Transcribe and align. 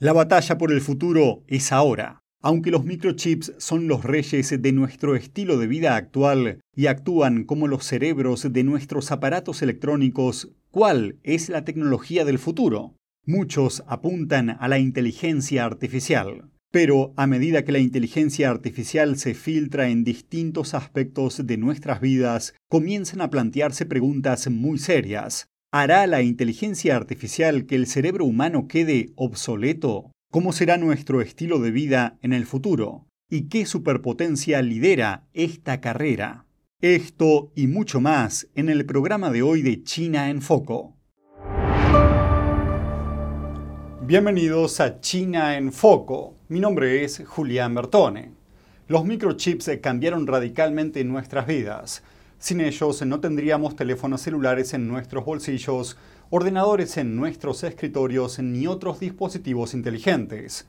La 0.00 0.14
batalla 0.14 0.56
por 0.56 0.72
el 0.72 0.80
futuro 0.80 1.44
es 1.46 1.72
ahora. 1.72 2.20
Aunque 2.40 2.70
los 2.70 2.86
microchips 2.86 3.52
son 3.58 3.86
los 3.86 4.02
reyes 4.02 4.50
de 4.62 4.72
nuestro 4.72 5.14
estilo 5.14 5.58
de 5.58 5.66
vida 5.66 5.94
actual 5.94 6.60
y 6.74 6.86
actúan 6.86 7.44
como 7.44 7.68
los 7.68 7.84
cerebros 7.84 8.50
de 8.50 8.64
nuestros 8.64 9.12
aparatos 9.12 9.60
electrónicos, 9.60 10.54
¿cuál 10.70 11.18
es 11.22 11.50
la 11.50 11.66
tecnología 11.66 12.24
del 12.24 12.38
futuro? 12.38 12.96
Muchos 13.26 13.84
apuntan 13.86 14.56
a 14.58 14.68
la 14.68 14.78
inteligencia 14.78 15.66
artificial. 15.66 16.48
Pero 16.72 17.12
a 17.16 17.26
medida 17.26 17.66
que 17.66 17.72
la 17.72 17.78
inteligencia 17.78 18.48
artificial 18.48 19.18
se 19.18 19.34
filtra 19.34 19.90
en 19.90 20.02
distintos 20.02 20.72
aspectos 20.72 21.46
de 21.46 21.58
nuestras 21.58 22.00
vidas, 22.00 22.54
comienzan 22.70 23.20
a 23.20 23.28
plantearse 23.28 23.84
preguntas 23.84 24.48
muy 24.48 24.78
serias. 24.78 25.50
¿Hará 25.72 26.08
la 26.08 26.20
inteligencia 26.20 26.96
artificial 26.96 27.64
que 27.64 27.76
el 27.76 27.86
cerebro 27.86 28.24
humano 28.24 28.66
quede 28.66 29.12
obsoleto? 29.14 30.10
¿Cómo 30.32 30.52
será 30.52 30.78
nuestro 30.78 31.20
estilo 31.20 31.60
de 31.60 31.70
vida 31.70 32.18
en 32.22 32.32
el 32.32 32.44
futuro? 32.44 33.06
¿Y 33.30 33.42
qué 33.48 33.64
superpotencia 33.66 34.62
lidera 34.62 35.28
esta 35.32 35.80
carrera? 35.80 36.44
Esto 36.80 37.52
y 37.54 37.68
mucho 37.68 38.00
más 38.00 38.48
en 38.56 38.68
el 38.68 38.84
programa 38.84 39.30
de 39.30 39.42
hoy 39.42 39.62
de 39.62 39.84
China 39.84 40.28
en 40.28 40.42
Foco. 40.42 40.96
Bienvenidos 44.02 44.80
a 44.80 45.00
China 45.00 45.56
en 45.56 45.72
Foco. 45.72 46.34
Mi 46.48 46.58
nombre 46.58 47.04
es 47.04 47.22
Julián 47.24 47.76
Bertone. 47.76 48.32
Los 48.88 49.04
microchips 49.04 49.70
cambiaron 49.80 50.26
radicalmente 50.26 51.04
nuestras 51.04 51.46
vidas. 51.46 52.02
Sin 52.40 52.62
ellos 52.62 53.02
no 53.04 53.20
tendríamos 53.20 53.76
teléfonos 53.76 54.22
celulares 54.22 54.72
en 54.72 54.88
nuestros 54.88 55.26
bolsillos, 55.26 55.98
ordenadores 56.30 56.96
en 56.96 57.14
nuestros 57.14 57.62
escritorios 57.64 58.38
ni 58.38 58.66
otros 58.66 58.98
dispositivos 58.98 59.74
inteligentes. 59.74 60.66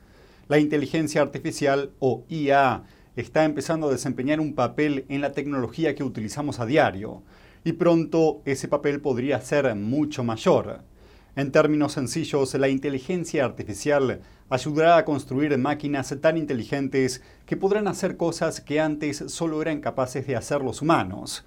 La 0.48 0.58
inteligencia 0.58 1.22
artificial 1.22 1.90
o 1.98 2.24
IA 2.28 2.82
está 3.16 3.46
empezando 3.46 3.88
a 3.88 3.92
desempeñar 3.92 4.38
un 4.38 4.54
papel 4.54 5.06
en 5.08 5.22
la 5.22 5.32
tecnología 5.32 5.94
que 5.94 6.04
utilizamos 6.04 6.60
a 6.60 6.66
diario 6.66 7.22
y 7.64 7.72
pronto 7.72 8.42
ese 8.44 8.68
papel 8.68 9.00
podría 9.00 9.40
ser 9.40 9.74
mucho 9.74 10.24
mayor. 10.24 10.82
En 11.36 11.52
términos 11.52 11.92
sencillos, 11.92 12.52
la 12.52 12.68
inteligencia 12.68 13.46
artificial 13.46 14.20
ayudará 14.50 14.98
a 14.98 15.06
construir 15.06 15.56
máquinas 15.56 16.14
tan 16.20 16.36
inteligentes 16.36 17.22
que 17.46 17.56
podrán 17.56 17.88
hacer 17.88 18.18
cosas 18.18 18.60
que 18.60 18.78
antes 18.78 19.24
solo 19.28 19.62
eran 19.62 19.80
capaces 19.80 20.26
de 20.26 20.36
hacer 20.36 20.60
los 20.60 20.82
humanos. 20.82 21.46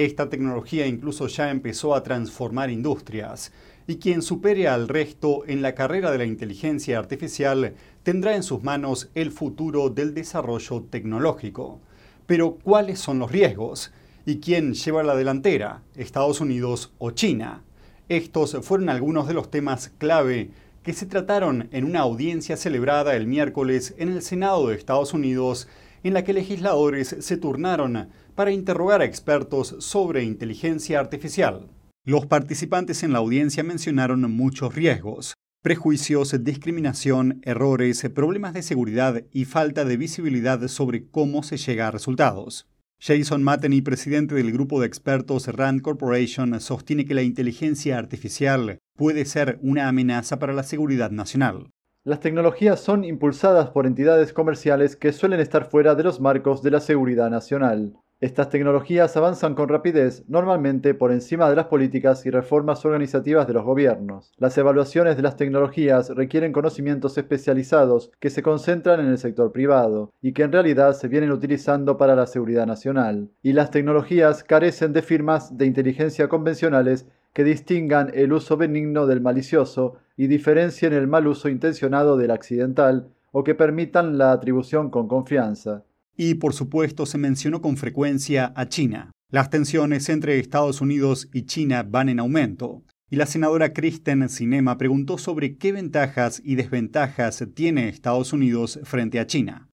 Esta 0.00 0.30
tecnología 0.30 0.86
incluso 0.86 1.26
ya 1.26 1.50
empezó 1.50 1.94
a 1.94 2.02
transformar 2.02 2.70
industrias, 2.70 3.52
y 3.86 3.96
quien 3.96 4.22
supere 4.22 4.66
al 4.66 4.88
resto 4.88 5.42
en 5.46 5.60
la 5.60 5.74
carrera 5.74 6.10
de 6.10 6.16
la 6.16 6.24
inteligencia 6.24 6.98
artificial 6.98 7.74
tendrá 8.02 8.34
en 8.34 8.42
sus 8.42 8.62
manos 8.62 9.10
el 9.14 9.30
futuro 9.30 9.90
del 9.90 10.14
desarrollo 10.14 10.84
tecnológico. 10.88 11.80
Pero 12.26 12.52
¿cuáles 12.54 12.98
son 12.98 13.18
los 13.18 13.30
riesgos? 13.30 13.92
¿Y 14.24 14.38
quién 14.38 14.72
lleva 14.72 15.02
la 15.02 15.14
delantera? 15.14 15.82
¿Estados 15.94 16.40
Unidos 16.40 16.94
o 16.96 17.10
China? 17.10 17.62
Estos 18.08 18.56
fueron 18.62 18.88
algunos 18.88 19.28
de 19.28 19.34
los 19.34 19.50
temas 19.50 19.90
clave 19.98 20.48
que 20.82 20.94
se 20.94 21.04
trataron 21.04 21.68
en 21.72 21.84
una 21.84 22.00
audiencia 22.00 22.56
celebrada 22.56 23.16
el 23.16 23.26
miércoles 23.26 23.94
en 23.98 24.08
el 24.08 24.22
Senado 24.22 24.68
de 24.68 24.76
Estados 24.76 25.12
Unidos, 25.12 25.68
en 26.02 26.14
la 26.14 26.24
que 26.24 26.32
legisladores 26.32 27.16
se 27.20 27.36
turnaron 27.36 28.08
para 28.40 28.52
interrogar 28.52 29.02
a 29.02 29.04
expertos 29.04 29.76
sobre 29.80 30.24
inteligencia 30.24 30.98
artificial. 30.98 31.68
Los 32.06 32.24
participantes 32.24 33.02
en 33.02 33.12
la 33.12 33.18
audiencia 33.18 33.62
mencionaron 33.62 34.22
muchos 34.34 34.74
riesgos, 34.74 35.34
prejuicios, 35.60 36.34
discriminación, 36.42 37.42
errores, 37.42 38.02
problemas 38.14 38.54
de 38.54 38.62
seguridad 38.62 39.24
y 39.30 39.44
falta 39.44 39.84
de 39.84 39.98
visibilidad 39.98 40.66
sobre 40.68 41.06
cómo 41.06 41.42
se 41.42 41.58
llega 41.58 41.88
a 41.88 41.90
resultados. 41.90 42.66
Jason 42.98 43.42
Mateny, 43.42 43.82
presidente 43.82 44.34
del 44.34 44.52
grupo 44.52 44.80
de 44.80 44.86
expertos 44.86 45.46
Rand 45.46 45.82
Corporation, 45.82 46.58
sostiene 46.62 47.04
que 47.04 47.12
la 47.12 47.22
inteligencia 47.22 47.98
artificial 47.98 48.78
puede 48.96 49.26
ser 49.26 49.58
una 49.60 49.86
amenaza 49.86 50.38
para 50.38 50.54
la 50.54 50.62
seguridad 50.62 51.10
nacional. 51.10 51.68
Las 52.04 52.20
tecnologías 52.20 52.80
son 52.80 53.04
impulsadas 53.04 53.68
por 53.68 53.86
entidades 53.86 54.32
comerciales 54.32 54.96
que 54.96 55.12
suelen 55.12 55.40
estar 55.40 55.68
fuera 55.68 55.94
de 55.94 56.04
los 56.04 56.22
marcos 56.22 56.62
de 56.62 56.70
la 56.70 56.80
seguridad 56.80 57.28
nacional. 57.28 57.92
Estas 58.20 58.50
tecnologías 58.50 59.16
avanzan 59.16 59.54
con 59.54 59.70
rapidez, 59.70 60.24
normalmente 60.28 60.92
por 60.92 61.10
encima 61.10 61.48
de 61.48 61.56
las 61.56 61.68
políticas 61.68 62.26
y 62.26 62.30
reformas 62.30 62.84
organizativas 62.84 63.46
de 63.46 63.54
los 63.54 63.64
gobiernos. 63.64 64.30
Las 64.36 64.58
evaluaciones 64.58 65.16
de 65.16 65.22
las 65.22 65.38
tecnologías 65.38 66.10
requieren 66.10 66.52
conocimientos 66.52 67.16
especializados 67.16 68.12
que 68.20 68.28
se 68.28 68.42
concentran 68.42 69.00
en 69.00 69.06
el 69.06 69.16
sector 69.16 69.52
privado 69.52 70.12
y 70.20 70.34
que 70.34 70.42
en 70.42 70.52
realidad 70.52 70.92
se 70.92 71.08
vienen 71.08 71.32
utilizando 71.32 71.96
para 71.96 72.14
la 72.14 72.26
seguridad 72.26 72.66
nacional. 72.66 73.30
Y 73.42 73.54
las 73.54 73.70
tecnologías 73.70 74.44
carecen 74.44 74.92
de 74.92 75.00
firmas 75.00 75.56
de 75.56 75.64
inteligencia 75.64 76.28
convencionales 76.28 77.08
que 77.32 77.42
distingan 77.42 78.10
el 78.12 78.34
uso 78.34 78.58
benigno 78.58 79.06
del 79.06 79.22
malicioso 79.22 79.94
y 80.18 80.26
diferencien 80.26 80.92
el 80.92 81.06
mal 81.06 81.26
uso 81.26 81.48
intencionado 81.48 82.18
del 82.18 82.32
accidental 82.32 83.08
o 83.32 83.44
que 83.44 83.54
permitan 83.54 84.18
la 84.18 84.32
atribución 84.32 84.90
con 84.90 85.08
confianza 85.08 85.84
y 86.22 86.34
por 86.34 86.52
supuesto 86.52 87.06
se 87.06 87.16
mencionó 87.16 87.62
con 87.62 87.78
frecuencia 87.78 88.52
a 88.54 88.68
China. 88.68 89.10
Las 89.30 89.48
tensiones 89.48 90.06
entre 90.10 90.38
Estados 90.38 90.82
Unidos 90.82 91.30
y 91.32 91.46
China 91.46 91.82
van 91.82 92.10
en 92.10 92.20
aumento, 92.20 92.82
y 93.08 93.16
la 93.16 93.24
senadora 93.24 93.72
Kristen 93.72 94.28
Sinema 94.28 94.76
preguntó 94.76 95.16
sobre 95.16 95.56
qué 95.56 95.72
ventajas 95.72 96.42
y 96.44 96.56
desventajas 96.56 97.42
tiene 97.54 97.88
Estados 97.88 98.34
Unidos 98.34 98.80
frente 98.82 99.18
a 99.18 99.26
China. 99.26 99.70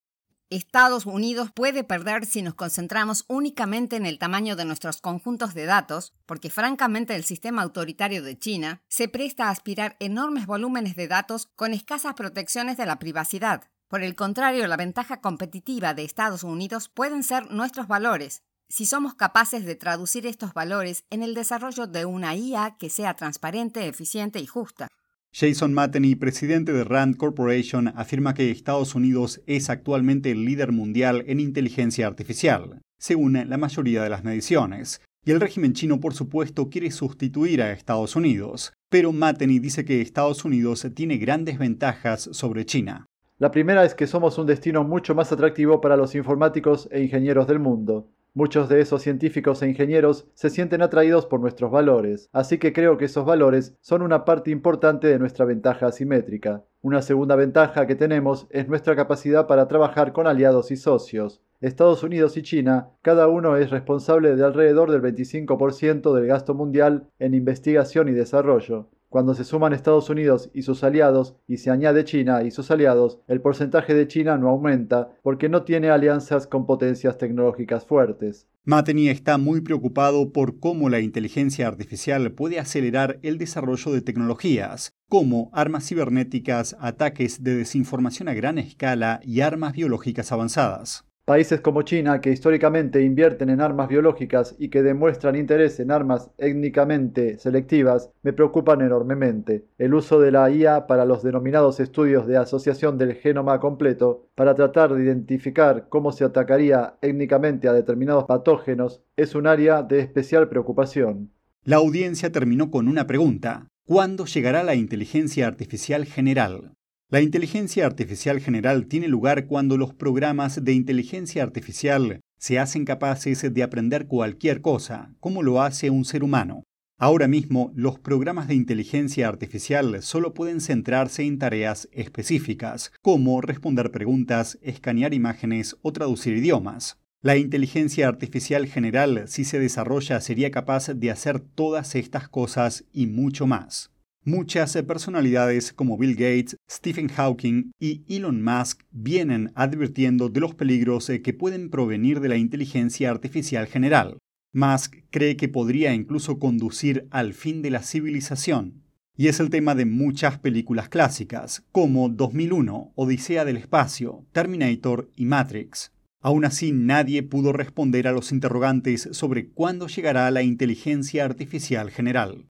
Estados 0.50 1.06
Unidos 1.06 1.52
puede 1.54 1.84
perder 1.84 2.26
si 2.26 2.42
nos 2.42 2.54
concentramos 2.54 3.26
únicamente 3.28 3.98
en 3.98 4.06
el 4.06 4.18
tamaño 4.18 4.56
de 4.56 4.64
nuestros 4.64 5.02
conjuntos 5.02 5.54
de 5.54 5.66
datos, 5.66 6.14
porque 6.26 6.50
francamente 6.50 7.14
el 7.14 7.26
sistema 7.26 7.64
autoritario 7.64 8.24
de 8.24 8.40
China 8.40 8.82
se 8.88 9.10
presta 9.10 9.48
a 9.48 9.50
aspirar 9.50 9.98
enormes 10.00 10.46
volúmenes 10.46 10.96
de 10.96 11.10
datos 11.10 11.50
con 11.58 11.74
escasas 11.74 12.14
protecciones 12.14 12.78
de 12.78 12.86
la 12.86 13.00
privacidad. 13.00 13.64
Por 13.90 14.04
el 14.04 14.16
contrario, 14.16 14.68
la 14.68 14.76
ventaja 14.76 15.22
competitiva 15.22 15.94
de 15.94 16.04
Estados 16.04 16.44
Unidos 16.44 16.90
pueden 16.90 17.24
ser 17.24 17.50
nuestros 17.52 17.88
valores, 17.88 18.42
si 18.68 18.86
somos 18.86 19.16
capaces 19.16 19.64
de 19.64 19.76
traducir 19.76 20.26
estos 20.26 20.54
valores 20.54 21.06
en 21.10 21.24
el 21.24 21.34
desarrollo 21.34 21.88
de 21.88 22.04
una 22.04 22.36
IA 22.36 22.76
que 22.78 22.90
sea 22.90 23.14
transparente, 23.14 23.88
eficiente 23.88 24.40
y 24.40 24.46
justa. 24.46 24.90
Jason 25.32 25.74
Mateny, 25.74 26.16
presidente 26.16 26.74
de 26.74 26.84
Rand 26.84 27.16
Corporation, 27.16 27.88
afirma 27.96 28.34
que 28.34 28.52
Estados 28.52 28.94
Unidos 28.94 29.42
es 29.46 29.70
actualmente 29.70 30.32
el 30.32 30.44
líder 30.44 30.74
mundial 30.74 31.24
en 31.28 31.40
inteligencia 31.40 32.08
artificial, 32.08 32.82
según 33.00 33.34
la 33.34 33.58
mayoría 33.58 34.04
de 34.04 34.10
las 34.10 34.26
mediciones. 34.26 35.00
Y 35.24 35.32
el 35.32 35.40
régimen 35.40 35.74
chino, 35.74 36.02
por 36.02 36.14
supuesto, 36.14 36.70
quiere 36.70 36.92
sustituir 36.92 37.62
a 37.62 37.72
Estados 37.72 38.18
Unidos. 38.18 38.74
Pero 38.90 39.14
Mateny 39.14 39.60
dice 39.60 39.86
que 39.86 40.02
Estados 40.02 40.44
Unidos 40.44 40.86
tiene 40.94 41.18
grandes 41.18 41.58
ventajas 41.58 42.30
sobre 42.32 42.66
China. 42.66 43.06
La 43.40 43.52
primera 43.52 43.86
es 43.86 43.94
que 43.94 44.08
somos 44.08 44.40
un 44.40 44.48
destino 44.48 44.84
mucho 44.84 45.14
más 45.14 45.32
atractivo 45.32 45.80
para 45.80 45.96
los 45.96 46.16
informáticos 46.16 46.90
e 46.92 47.04
ingenieros 47.04 47.46
del 47.46 47.60
mundo. 47.60 48.08
Muchos 48.34 48.68
de 48.68 48.82
esos 48.82 49.04
científicos 49.04 49.62
e 49.62 49.70
ingenieros 49.70 50.28
se 50.34 50.50
sienten 50.50 50.82
atraídos 50.82 51.28
por 51.28 51.40
nuestros 51.40 51.70
valores, 51.70 52.30
así 52.34 52.58
que 52.58 52.74
creo 52.74 52.98
que 52.98 53.06
esos 53.06 53.26
valores 53.26 53.78
son 53.80 54.02
una 54.02 54.26
parte 54.26 54.50
importante 54.50 55.06
de 55.06 55.20
nuestra 55.20 55.46
ventaja 55.46 55.86
asimétrica. 55.86 56.64
Una 56.82 57.04
segunda 57.04 57.36
ventaja 57.36 57.86
que 57.86 57.96
tenemos 57.96 58.48
es 58.50 58.68
nuestra 58.68 58.96
capacidad 58.96 59.46
para 59.46 59.68
trabajar 59.68 60.14
con 60.14 60.26
aliados 60.26 60.72
y 60.72 60.76
socios. 60.76 61.44
Estados 61.62 62.02
Unidos 62.02 62.38
y 62.38 62.42
China, 62.42 62.90
cada 63.04 63.28
uno 63.28 63.56
es 63.56 63.70
responsable 63.70 64.36
de 64.36 64.46
alrededor 64.46 64.90
del 64.90 65.04
25% 65.04 66.12
del 66.12 66.26
gasto 66.26 66.56
mundial 66.56 67.08
en 67.20 67.36
investigación 67.36 68.10
y 68.10 68.14
desarrollo. 68.14 68.90
Cuando 69.18 69.34
se 69.34 69.46
suman 69.46 69.74
Estados 69.74 70.12
Unidos 70.12 70.52
y 70.54 70.62
sus 70.62 70.84
aliados 70.84 71.36
y 71.48 71.58
se 71.58 71.72
añade 71.72 72.04
China 72.04 72.44
y 72.44 72.52
sus 72.52 72.70
aliados, 72.70 73.20
el 73.28 73.42
porcentaje 73.42 73.96
de 73.96 74.08
China 74.08 74.38
no 74.38 74.48
aumenta 74.48 75.10
porque 75.24 75.50
no 75.50 75.64
tiene 75.64 75.90
alianzas 75.90 76.46
con 76.46 76.68
potencias 76.68 77.18
tecnológicas 77.18 77.84
fuertes. 77.84 78.48
Mateny 78.64 79.10
está 79.10 79.40
muy 79.40 79.62
preocupado 79.62 80.32
por 80.32 80.60
cómo 80.60 80.88
la 80.88 81.00
inteligencia 81.00 81.68
artificial 81.68 82.32
puede 82.34 82.60
acelerar 82.60 83.18
el 83.24 83.40
desarrollo 83.40 83.92
de 83.92 84.02
tecnologías, 84.02 84.92
como 85.10 85.50
armas 85.52 85.88
cibernéticas, 85.88 86.78
ataques 86.80 87.42
de 87.42 87.56
desinformación 87.56 88.30
a 88.30 88.36
gran 88.36 88.60
escala 88.60 89.20
y 89.24 89.42
armas 89.42 89.74
biológicas 89.74 90.32
avanzadas. 90.32 91.07
Países 91.28 91.60
como 91.60 91.82
China, 91.82 92.22
que 92.22 92.32
históricamente 92.32 93.04
invierten 93.04 93.50
en 93.50 93.60
armas 93.60 93.90
biológicas 93.90 94.56
y 94.60 94.70
que 94.70 94.82
demuestran 94.82 95.36
interés 95.36 95.78
en 95.82 95.92
armas 95.92 96.32
étnicamente 96.38 97.38
selectivas, 97.38 98.10
me 98.24 98.32
preocupan 98.32 98.80
enormemente. 98.80 99.66
El 99.78 99.94
uso 99.94 100.22
de 100.22 100.32
la 100.32 100.50
IA 100.50 100.88
para 100.88 101.04
los 101.04 101.24
denominados 101.24 101.82
estudios 101.82 102.28
de 102.28 102.38
asociación 102.38 102.98
del 102.98 103.16
genoma 103.16 103.60
completo, 103.60 104.30
para 104.36 104.56
tratar 104.56 104.96
de 104.96 105.04
identificar 105.04 105.88
cómo 105.90 106.14
se 106.14 106.24
atacaría 106.24 106.94
étnicamente 107.02 107.68
a 107.68 107.74
determinados 107.74 108.24
patógenos, 108.24 109.04
es 109.18 109.36
un 109.36 109.48
área 109.48 109.84
de 109.84 110.00
especial 110.00 110.48
preocupación. 110.48 111.34
La 111.66 111.76
audiencia 111.76 112.32
terminó 112.32 112.72
con 112.72 112.88
una 112.88 113.06
pregunta. 113.06 113.68
¿Cuándo 113.86 114.24
llegará 114.28 114.64
la 114.64 114.76
inteligencia 114.76 115.46
artificial 115.46 116.06
general? 116.06 116.77
La 117.10 117.22
inteligencia 117.22 117.86
artificial 117.86 118.42
general 118.42 118.88
tiene 118.88 119.08
lugar 119.08 119.48
cuando 119.48 119.78
los 119.78 119.94
programas 119.94 120.62
de 120.66 120.74
inteligencia 120.74 121.42
artificial 121.42 122.20
se 122.38 122.60
hacen 122.60 122.84
capaces 122.84 123.54
de 123.54 123.64
aprender 123.64 124.08
cualquier 124.08 124.60
cosa, 124.60 125.16
como 125.22 125.42
lo 125.42 125.62
hace 125.62 125.90
un 125.90 126.04
ser 126.04 126.22
humano. 126.22 126.64
Ahora 127.00 127.30
mismo, 127.30 127.72
los 127.76 127.98
programas 127.98 128.50
de 128.50 128.56
inteligencia 128.56 129.30
artificial 129.30 130.04
solo 130.04 130.34
pueden 130.34 130.60
centrarse 130.60 131.24
en 131.24 131.40
tareas 131.40 131.88
específicas, 131.94 132.92
como 133.02 133.40
responder 133.40 133.90
preguntas, 133.92 134.60
escanear 134.62 135.14
imágenes 135.14 135.78
o 135.84 135.94
traducir 135.94 136.36
idiomas. 136.36 136.98
La 137.22 137.38
inteligencia 137.38 138.10
artificial 138.10 138.68
general, 138.68 139.30
si 139.30 139.46
se 139.46 139.60
desarrolla, 139.60 140.20
sería 140.20 140.52
capaz 140.52 140.90
de 140.90 141.10
hacer 141.10 141.40
todas 141.40 141.96
estas 141.96 142.28
cosas 142.28 142.84
y 142.92 143.08
mucho 143.08 143.48
más. 143.48 143.92
Muchas 144.28 144.76
personalidades 144.86 145.72
como 145.72 145.98
Bill 145.98 146.16
Gates, 146.16 146.58
Stephen 146.70 147.08
Hawking 147.08 147.72
y 147.80 148.04
Elon 148.14 148.44
Musk 148.44 148.82
vienen 148.92 149.54
advirtiendo 149.56 150.28
de 150.28 150.42
los 150.42 150.54
peligros 150.54 151.10
que 151.24 151.34
pueden 151.34 151.70
provenir 151.70 152.20
de 152.20 152.28
la 152.28 152.36
inteligencia 152.36 153.10
artificial 153.10 153.68
general. 153.68 154.18
Musk 154.52 154.98
cree 155.12 155.38
que 155.38 155.48
podría 155.48 155.94
incluso 155.94 156.40
conducir 156.40 157.08
al 157.10 157.34
fin 157.34 157.62
de 157.62 157.70
la 157.70 157.82
civilización. 157.82 158.84
Y 159.16 159.30
es 159.30 159.40
el 159.40 159.50
tema 159.50 159.76
de 159.76 159.86
muchas 159.86 160.38
películas 160.40 160.90
clásicas, 160.90 161.64
como 161.72 162.10
2001, 162.10 162.92
Odisea 162.96 163.46
del 163.46 163.56
Espacio, 163.56 164.26
Terminator 164.34 165.10
y 165.16 165.24
Matrix. 165.24 165.94
Aún 166.22 166.44
así, 166.44 166.74
nadie 166.74 167.24
pudo 167.24 167.54
responder 167.54 168.10
a 168.10 168.12
los 168.12 168.34
interrogantes 168.34 169.08
sobre 169.14 169.48
cuándo 169.48 169.88
llegará 169.88 170.30
la 170.32 170.44
inteligencia 170.44 171.24
artificial 171.24 171.92
general. 171.92 172.44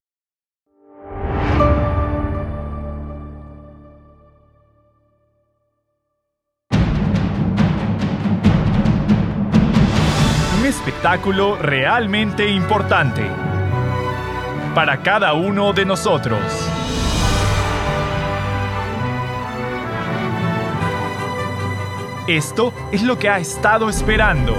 Espectáculo 10.88 11.58
realmente 11.60 12.48
importante 12.48 13.22
para 14.74 15.02
cada 15.02 15.34
uno 15.34 15.74
de 15.74 15.84
nosotros. 15.84 16.40
Esto 22.26 22.72
es 22.90 23.02
lo 23.02 23.18
que 23.18 23.28
ha 23.28 23.38
estado 23.38 23.90
esperando. 23.90 24.54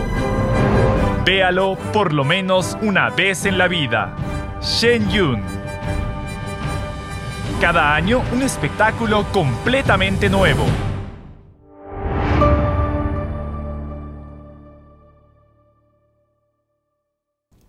Véalo 1.25 1.75
por 1.91 2.13
lo 2.13 2.23
menos 2.23 2.77
una 2.83 3.09
vez 3.09 3.45
en 3.45 3.57
la 3.57 3.67
vida. 3.67 4.15
Shen 4.61 5.09
Yun. 5.09 5.41
Cada 7.59 7.95
año 7.95 8.21
un 8.31 8.43
espectáculo 8.43 9.23
completamente 9.31 10.29
nuevo 10.29 10.65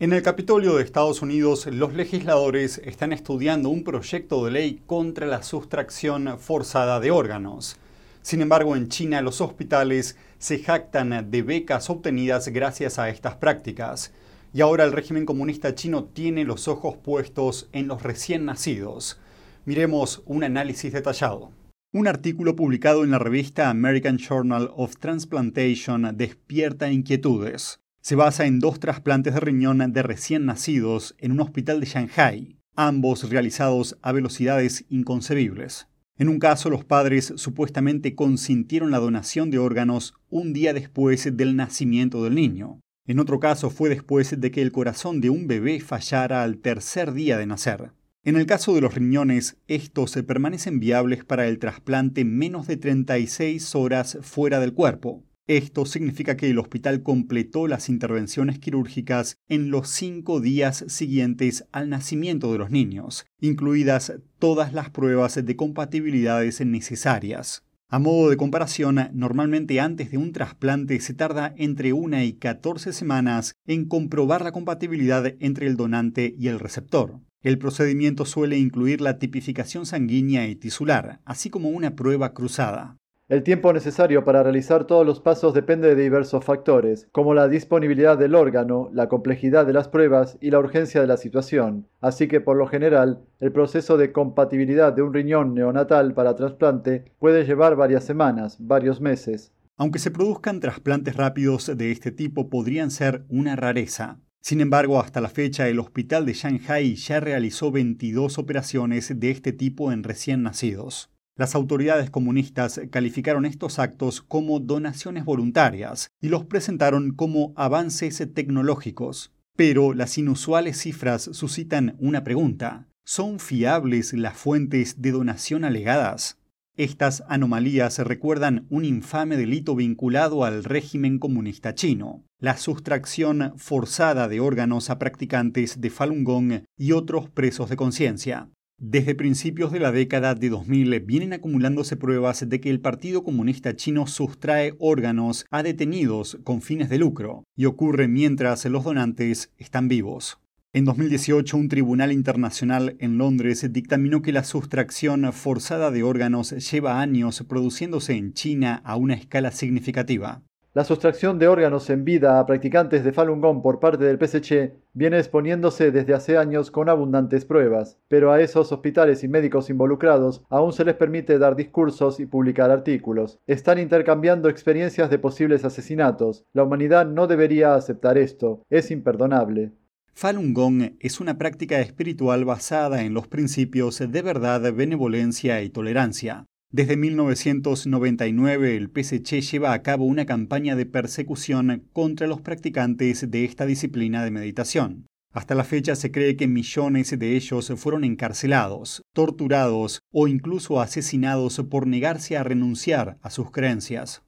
En 0.02 0.14
el 0.14 0.22
Capitolio 0.22 0.76
de 0.76 0.82
Estados 0.82 1.20
Unidos, 1.20 1.66
los 1.66 1.92
legisladores 1.92 2.80
están 2.86 3.12
estudiando 3.12 3.68
un 3.68 3.84
proyecto 3.84 4.42
de 4.42 4.50
ley 4.50 4.82
contra 4.86 5.26
la 5.26 5.42
sustracción 5.42 6.38
forzada 6.38 7.00
de 7.00 7.10
órganos. 7.10 7.76
Sin 8.22 8.40
embargo, 8.40 8.76
en 8.76 8.88
China 8.88 9.20
los 9.20 9.42
hospitales 9.42 10.16
se 10.38 10.58
jactan 10.60 11.30
de 11.30 11.42
becas 11.42 11.90
obtenidas 11.90 12.48
gracias 12.48 12.98
a 12.98 13.10
estas 13.10 13.34
prácticas. 13.34 14.14
Y 14.54 14.62
ahora 14.62 14.84
el 14.84 14.92
régimen 14.92 15.26
comunista 15.26 15.74
chino 15.74 16.04
tiene 16.04 16.44
los 16.44 16.66
ojos 16.66 16.96
puestos 16.96 17.68
en 17.72 17.86
los 17.86 18.02
recién 18.02 18.46
nacidos. 18.46 19.20
Miremos 19.66 20.22
un 20.24 20.44
análisis 20.44 20.94
detallado. 20.94 21.50
Un 21.92 22.08
artículo 22.08 22.56
publicado 22.56 23.04
en 23.04 23.10
la 23.10 23.18
revista 23.18 23.68
American 23.68 24.16
Journal 24.16 24.70
of 24.74 24.96
Transplantation 24.96 26.16
despierta 26.16 26.90
inquietudes 26.90 27.79
se 28.00 28.14
basa 28.14 28.46
en 28.46 28.60
dos 28.60 28.80
trasplantes 28.80 29.34
de 29.34 29.40
riñón 29.40 29.78
de 29.92 30.02
recién 30.02 30.46
nacidos 30.46 31.14
en 31.18 31.32
un 31.32 31.40
hospital 31.40 31.80
de 31.80 31.86
Shanghai, 31.86 32.56
ambos 32.74 33.28
realizados 33.28 33.98
a 34.02 34.12
velocidades 34.12 34.84
inconcebibles. 34.88 35.86
En 36.16 36.28
un 36.28 36.38
caso, 36.38 36.70
los 36.70 36.84
padres 36.84 37.32
supuestamente 37.36 38.14
consintieron 38.14 38.90
la 38.90 38.98
donación 38.98 39.50
de 39.50 39.58
órganos 39.58 40.14
un 40.28 40.52
día 40.52 40.74
después 40.74 41.36
del 41.36 41.56
nacimiento 41.56 42.22
del 42.22 42.34
niño. 42.34 42.80
En 43.06 43.18
otro 43.18 43.40
caso, 43.40 43.70
fue 43.70 43.88
después 43.88 44.38
de 44.38 44.50
que 44.50 44.62
el 44.62 44.72
corazón 44.72 45.20
de 45.20 45.30
un 45.30 45.46
bebé 45.46 45.80
fallara 45.80 46.42
al 46.42 46.58
tercer 46.58 47.12
día 47.12 47.38
de 47.38 47.46
nacer. 47.46 47.92
En 48.22 48.36
el 48.36 48.44
caso 48.44 48.74
de 48.74 48.82
los 48.82 48.94
riñones, 48.94 49.56
estos 49.66 50.12
permanecen 50.26 50.78
viables 50.78 51.24
para 51.24 51.48
el 51.48 51.58
trasplante 51.58 52.26
menos 52.26 52.66
de 52.66 52.76
36 52.76 53.74
horas 53.74 54.18
fuera 54.20 54.60
del 54.60 54.74
cuerpo, 54.74 55.24
esto 55.56 55.84
significa 55.84 56.36
que 56.36 56.48
el 56.48 56.58
hospital 56.58 57.02
completó 57.02 57.66
las 57.66 57.88
intervenciones 57.88 58.60
quirúrgicas 58.60 59.36
en 59.48 59.70
los 59.70 59.88
cinco 59.88 60.40
días 60.40 60.84
siguientes 60.86 61.64
al 61.72 61.88
nacimiento 61.88 62.52
de 62.52 62.58
los 62.58 62.70
niños, 62.70 63.26
incluidas 63.40 64.12
todas 64.38 64.72
las 64.72 64.90
pruebas 64.90 65.44
de 65.44 65.56
compatibilidades 65.56 66.64
necesarias. 66.64 67.64
A 67.88 67.98
modo 67.98 68.30
de 68.30 68.36
comparación, 68.36 69.00
normalmente 69.12 69.80
antes 69.80 70.12
de 70.12 70.18
un 70.18 70.32
trasplante 70.32 71.00
se 71.00 71.14
tarda 71.14 71.52
entre 71.56 71.92
una 71.92 72.24
y 72.24 72.34
14 72.34 72.92
semanas 72.92 73.56
en 73.66 73.86
comprobar 73.86 74.42
la 74.42 74.52
compatibilidad 74.52 75.34
entre 75.40 75.66
el 75.66 75.76
donante 75.76 76.32
y 76.38 76.46
el 76.46 76.60
receptor. 76.60 77.18
El 77.42 77.58
procedimiento 77.58 78.24
suele 78.24 78.56
incluir 78.56 79.00
la 79.00 79.18
tipificación 79.18 79.84
sanguínea 79.84 80.46
y 80.46 80.54
tisular, 80.54 81.20
así 81.24 81.50
como 81.50 81.70
una 81.70 81.96
prueba 81.96 82.34
cruzada. 82.34 82.98
El 83.30 83.44
tiempo 83.44 83.72
necesario 83.72 84.24
para 84.24 84.42
realizar 84.42 84.88
todos 84.88 85.06
los 85.06 85.20
pasos 85.20 85.54
depende 85.54 85.94
de 85.94 86.02
diversos 86.02 86.44
factores, 86.44 87.06
como 87.12 87.32
la 87.32 87.46
disponibilidad 87.46 88.18
del 88.18 88.34
órgano, 88.34 88.90
la 88.92 89.08
complejidad 89.08 89.64
de 89.64 89.72
las 89.72 89.86
pruebas 89.86 90.36
y 90.40 90.50
la 90.50 90.58
urgencia 90.58 91.00
de 91.00 91.06
la 91.06 91.16
situación. 91.16 91.86
Así 92.00 92.26
que 92.26 92.40
por 92.40 92.56
lo 92.56 92.66
general, 92.66 93.22
el 93.38 93.52
proceso 93.52 93.96
de 93.96 94.10
compatibilidad 94.10 94.92
de 94.92 95.02
un 95.02 95.14
riñón 95.14 95.54
neonatal 95.54 96.12
para 96.12 96.34
trasplante 96.34 97.04
puede 97.20 97.44
llevar 97.44 97.76
varias 97.76 98.02
semanas, 98.02 98.56
varios 98.58 99.00
meses. 99.00 99.52
Aunque 99.76 100.00
se 100.00 100.10
produzcan 100.10 100.58
trasplantes 100.58 101.14
rápidos 101.14 101.70
de 101.78 101.92
este 101.92 102.10
tipo 102.10 102.50
podrían 102.50 102.90
ser 102.90 103.26
una 103.28 103.54
rareza. 103.54 104.18
Sin 104.40 104.60
embargo, 104.60 104.98
hasta 104.98 105.20
la 105.20 105.28
fecha 105.28 105.68
el 105.68 105.78
hospital 105.78 106.26
de 106.26 106.32
Shanghai 106.32 106.96
ya 106.96 107.20
realizó 107.20 107.70
22 107.70 108.38
operaciones 108.38 109.20
de 109.20 109.30
este 109.30 109.52
tipo 109.52 109.92
en 109.92 110.02
recién 110.02 110.42
nacidos. 110.42 111.12
Las 111.40 111.54
autoridades 111.54 112.10
comunistas 112.10 112.82
calificaron 112.90 113.46
estos 113.46 113.78
actos 113.78 114.20
como 114.20 114.60
donaciones 114.60 115.24
voluntarias 115.24 116.10
y 116.20 116.28
los 116.28 116.44
presentaron 116.44 117.14
como 117.14 117.54
avances 117.56 118.22
tecnológicos. 118.34 119.32
Pero 119.56 119.94
las 119.94 120.18
inusuales 120.18 120.76
cifras 120.76 121.30
suscitan 121.32 121.96
una 121.98 122.24
pregunta. 122.24 122.88
¿Son 123.06 123.38
fiables 123.38 124.12
las 124.12 124.36
fuentes 124.36 125.00
de 125.00 125.12
donación 125.12 125.64
alegadas? 125.64 126.36
Estas 126.76 127.24
anomalías 127.26 127.98
recuerdan 128.00 128.66
un 128.68 128.84
infame 128.84 129.38
delito 129.38 129.74
vinculado 129.74 130.44
al 130.44 130.62
régimen 130.62 131.18
comunista 131.18 131.74
chino, 131.74 132.22
la 132.38 132.58
sustracción 132.58 133.54
forzada 133.56 134.28
de 134.28 134.40
órganos 134.40 134.90
a 134.90 134.98
practicantes 134.98 135.80
de 135.80 135.88
Falun 135.88 136.22
Gong 136.22 136.64
y 136.76 136.92
otros 136.92 137.30
presos 137.30 137.70
de 137.70 137.76
conciencia. 137.76 138.50
Desde 138.82 139.14
principios 139.14 139.72
de 139.72 139.78
la 139.78 139.92
década 139.92 140.34
de 140.34 140.48
2000 140.48 141.00
vienen 141.00 141.34
acumulándose 141.34 141.98
pruebas 141.98 142.48
de 142.48 142.62
que 142.62 142.70
el 142.70 142.80
Partido 142.80 143.22
Comunista 143.22 143.76
Chino 143.76 144.06
sustrae 144.06 144.74
órganos 144.78 145.44
a 145.50 145.62
detenidos 145.62 146.38
con 146.44 146.62
fines 146.62 146.88
de 146.88 146.96
lucro, 146.96 147.44
y 147.54 147.66
ocurre 147.66 148.08
mientras 148.08 148.64
los 148.64 148.84
donantes 148.84 149.52
están 149.58 149.88
vivos. 149.88 150.38
En 150.72 150.86
2018, 150.86 151.58
un 151.58 151.68
tribunal 151.68 152.10
internacional 152.10 152.96
en 153.00 153.18
Londres 153.18 153.70
dictaminó 153.70 154.22
que 154.22 154.32
la 154.32 154.44
sustracción 154.44 155.30
forzada 155.34 155.90
de 155.90 156.02
órganos 156.02 156.72
lleva 156.72 157.02
años 157.02 157.44
produciéndose 157.46 158.14
en 158.14 158.32
China 158.32 158.80
a 158.86 158.96
una 158.96 159.12
escala 159.12 159.50
significativa. 159.50 160.42
La 160.72 160.84
sustracción 160.84 161.40
de 161.40 161.48
órganos 161.48 161.90
en 161.90 162.04
vida 162.04 162.38
a 162.38 162.46
practicantes 162.46 163.02
de 163.02 163.12
Falun 163.12 163.40
Gong 163.40 163.60
por 163.60 163.80
parte 163.80 164.04
del 164.04 164.24
PSC 164.24 164.72
viene 164.92 165.18
exponiéndose 165.18 165.90
desde 165.90 166.14
hace 166.14 166.38
años 166.38 166.70
con 166.70 166.88
abundantes 166.88 167.44
pruebas, 167.44 167.98
pero 168.06 168.30
a 168.30 168.40
esos 168.40 168.70
hospitales 168.70 169.24
y 169.24 169.28
médicos 169.28 169.68
involucrados 169.68 170.44
aún 170.48 170.72
se 170.72 170.84
les 170.84 170.94
permite 170.94 171.40
dar 171.40 171.56
discursos 171.56 172.20
y 172.20 172.26
publicar 172.26 172.70
artículos. 172.70 173.40
Están 173.48 173.80
intercambiando 173.80 174.48
experiencias 174.48 175.10
de 175.10 175.18
posibles 175.18 175.64
asesinatos. 175.64 176.44
La 176.52 176.62
humanidad 176.62 177.04
no 177.04 177.26
debería 177.26 177.74
aceptar 177.74 178.16
esto. 178.16 178.62
Es 178.70 178.92
imperdonable. 178.92 179.72
Falun 180.14 180.54
Gong 180.54 180.92
es 181.00 181.18
una 181.18 181.36
práctica 181.36 181.80
espiritual 181.80 182.44
basada 182.44 183.02
en 183.02 183.12
los 183.12 183.26
principios 183.26 183.98
de 183.98 184.22
verdad, 184.22 184.72
benevolencia 184.72 185.62
y 185.62 185.70
tolerancia. 185.70 186.46
Desde 186.72 186.96
1999 186.96 188.76
el 188.76 188.92
PSC 188.94 189.40
lleva 189.40 189.72
a 189.72 189.82
cabo 189.82 190.04
una 190.04 190.24
campaña 190.24 190.76
de 190.76 190.86
persecución 190.86 191.82
contra 191.92 192.28
los 192.28 192.42
practicantes 192.42 193.28
de 193.28 193.44
esta 193.44 193.66
disciplina 193.66 194.22
de 194.24 194.30
meditación. 194.30 195.06
Hasta 195.32 195.56
la 195.56 195.64
fecha 195.64 195.96
se 195.96 196.12
cree 196.12 196.36
que 196.36 196.46
millones 196.46 197.18
de 197.18 197.34
ellos 197.34 197.72
fueron 197.74 198.04
encarcelados, 198.04 199.02
torturados 199.12 199.98
o 200.12 200.28
incluso 200.28 200.80
asesinados 200.80 201.60
por 201.68 201.88
negarse 201.88 202.36
a 202.36 202.44
renunciar 202.44 203.18
a 203.20 203.30
sus 203.30 203.50
creencias. 203.50 204.22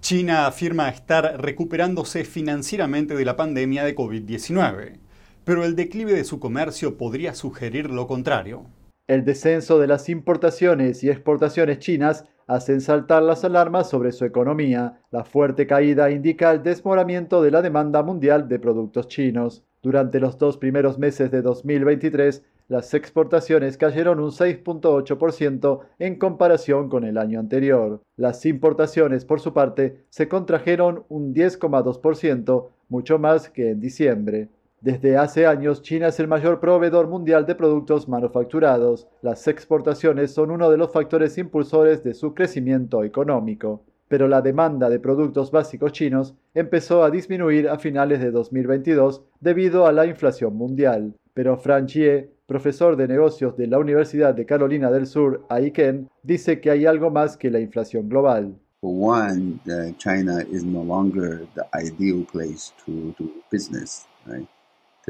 China 0.00 0.46
afirma 0.46 0.88
estar 0.88 1.42
recuperándose 1.42 2.22
financieramente 2.22 3.16
de 3.16 3.24
la 3.24 3.36
pandemia 3.36 3.82
de 3.82 3.96
COVID-19, 3.96 4.98
pero 5.44 5.64
el 5.64 5.74
declive 5.74 6.12
de 6.12 6.22
su 6.22 6.38
comercio 6.38 6.96
podría 6.96 7.34
sugerir 7.34 7.90
lo 7.90 8.06
contrario. 8.06 8.66
El 9.10 9.24
descenso 9.24 9.80
de 9.80 9.88
las 9.88 10.08
importaciones 10.08 11.02
y 11.02 11.10
exportaciones 11.10 11.80
chinas 11.80 12.26
hacen 12.46 12.80
saltar 12.80 13.24
las 13.24 13.44
alarmas 13.44 13.90
sobre 13.90 14.12
su 14.12 14.24
economía. 14.24 15.00
La 15.10 15.24
fuerte 15.24 15.66
caída 15.66 16.12
indica 16.12 16.52
el 16.52 16.62
desmoramiento 16.62 17.42
de 17.42 17.50
la 17.50 17.60
demanda 17.60 18.04
mundial 18.04 18.46
de 18.46 18.60
productos 18.60 19.08
chinos. 19.08 19.64
Durante 19.82 20.20
los 20.20 20.38
dos 20.38 20.58
primeros 20.58 21.00
meses 21.00 21.32
de 21.32 21.42
2023, 21.42 22.44
las 22.68 22.94
exportaciones 22.94 23.76
cayeron 23.76 24.20
un 24.20 24.30
6.8% 24.30 25.80
en 25.98 26.16
comparación 26.16 26.88
con 26.88 27.02
el 27.02 27.18
año 27.18 27.40
anterior. 27.40 28.00
Las 28.14 28.46
importaciones, 28.46 29.24
por 29.24 29.40
su 29.40 29.52
parte, 29.52 30.04
se 30.10 30.28
contrajeron 30.28 31.02
un 31.08 31.34
10,2%, 31.34 32.68
mucho 32.88 33.18
más 33.18 33.50
que 33.50 33.70
en 33.70 33.80
diciembre. 33.80 34.50
Desde 34.80 35.18
hace 35.18 35.46
años, 35.46 35.82
China 35.82 36.08
es 36.08 36.18
el 36.20 36.28
mayor 36.28 36.58
proveedor 36.58 37.06
mundial 37.06 37.44
de 37.44 37.54
productos 37.54 38.08
manufacturados. 38.08 39.06
Las 39.20 39.46
exportaciones 39.46 40.32
son 40.32 40.50
uno 40.50 40.70
de 40.70 40.78
los 40.78 40.90
factores 40.90 41.36
impulsores 41.36 42.02
de 42.02 42.14
su 42.14 42.32
crecimiento 42.32 43.04
económico. 43.04 43.82
Pero 44.08 44.26
la 44.26 44.40
demanda 44.40 44.88
de 44.88 44.98
productos 44.98 45.50
básicos 45.50 45.92
chinos 45.92 46.34
empezó 46.54 47.04
a 47.04 47.10
disminuir 47.10 47.68
a 47.68 47.78
finales 47.78 48.20
de 48.20 48.30
2022 48.30 49.22
debido 49.38 49.86
a 49.86 49.92
la 49.92 50.06
inflación 50.06 50.56
mundial. 50.56 51.14
Pero 51.34 51.58
Fran 51.58 51.86
Jie, 51.86 52.30
profesor 52.46 52.96
de 52.96 53.06
negocios 53.06 53.58
de 53.58 53.66
la 53.66 53.78
Universidad 53.78 54.34
de 54.34 54.46
Carolina 54.46 54.90
del 54.90 55.06
Sur, 55.06 55.44
Aiken, 55.50 56.08
dice 56.22 56.58
que 56.58 56.70
hay 56.70 56.86
algo 56.86 57.10
más 57.10 57.36
que 57.36 57.50
la 57.50 57.60
inflación 57.60 58.08
global. 58.08 58.54
one, 58.82 59.60
uh, 59.68 59.92
China 59.98 60.42
is 60.50 60.64
no 60.64 60.80
longer 60.80 61.46
the 61.54 61.68
ideal 61.74 62.24
place 62.24 62.72
to 62.86 63.14
do 63.18 63.30
business, 63.50 64.06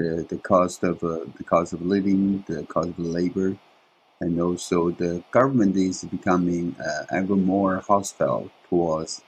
the, 0.00 0.26
the 0.28 0.38
cost 0.38 0.82
of 0.84 1.02
uh, 1.04 1.20
the 1.38 1.44
cost 1.44 1.72
of 1.74 1.82
living, 1.82 2.44
the 2.48 2.64
cost 2.64 2.88
of 2.90 2.98
labor, 2.98 3.56
and 4.20 4.40
also 4.40 4.90
the 4.90 5.24
government 5.32 5.76
is 5.76 6.04
becoming 6.04 6.76
uh, 6.80 7.06
ever 7.12 7.36
more 7.36 7.78
hostile 7.78 8.50
towards 8.68 9.22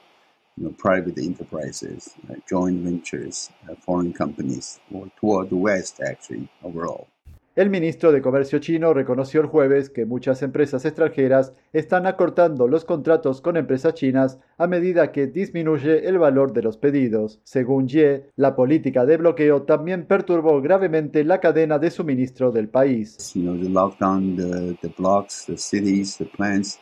you 0.57 0.65
know, 0.65 0.71
private 0.77 1.17
enterprises, 1.19 2.11
uh, 2.29 2.35
joint 2.49 2.79
ventures, 2.81 3.49
uh, 3.69 3.75
foreign 3.75 4.13
companies, 4.13 4.79
or 4.93 5.09
toward 5.19 5.49
the 5.51 5.57
West 5.57 6.01
actually 6.01 6.49
overall. 6.63 7.07
El 7.55 7.69
ministro 7.69 8.11
de 8.11 8.23
Comercio 8.23 8.57
chino 8.57 8.95
reconoció 8.95 9.39
el 9.39 9.45
jueves 9.45 9.91
que 9.91 10.07
muchas 10.07 10.41
empresas 10.41 10.85
extranjeras 10.85 11.53
están 11.71 12.07
acortando 12.07 12.67
los 12.67 12.83
contratos 12.83 13.41
con 13.41 13.57
empresas 13.57 13.93
chinas 13.93 14.39
a 14.57 14.65
medida 14.65 15.11
que 15.11 15.27
disminuye 15.27 16.07
el 16.07 16.17
valor 16.17 16.51
de 16.53 16.63
los 16.63 16.77
pedidos. 16.77 17.41
Según 17.43 17.87
Ye, 17.87 18.31
la 18.37 18.55
política 18.55 19.05
de 19.05 19.17
bloqueo 19.17 19.61
también 19.61 20.07
perturbó 20.07 20.63
gravemente 20.63 21.23
la 21.23 21.39
cadena 21.39 21.77
de 21.77 21.91
suministro 21.91 22.51
del 22.51 22.69
país. 22.69 23.33
You 23.35 23.43
know, 23.43 23.55
the 23.55 23.69
lockdown, 23.69 24.35
the, 24.81 24.89
blocks, 24.97 25.45
the 25.45 25.55
cities, 25.55 26.17
the 26.17 26.25
plants, 26.25 26.79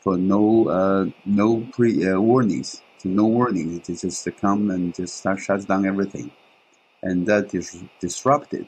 for 0.00 0.18
no, 0.18 0.68
uh, 0.68 1.06
no 1.26 1.62
pre 1.76 2.04
uh, 2.04 2.14
no 3.04 3.24
warnings, 3.26 3.88
it 3.88 4.00
just 4.00 4.28
come 4.40 4.72
and 4.72 4.92
just 4.92 5.24
shuts 5.38 5.64
down 5.64 5.86
everything, 5.86 6.32
and 7.04 7.24
that 7.24 7.54
is 7.54 7.84
disrupted 8.00 8.66